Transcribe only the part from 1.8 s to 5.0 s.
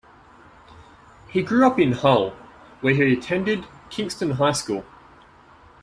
Hull where he attended Kingston High School.